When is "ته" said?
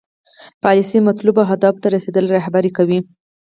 1.83-1.87